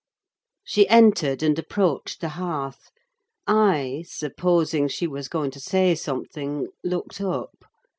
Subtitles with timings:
[0.63, 2.89] She entered and approached the hearth.
[3.45, 7.63] I, supposing she was going to say something, looked up.